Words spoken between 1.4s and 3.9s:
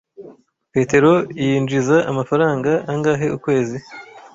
yinjiza amafaranga angahe ukwezi?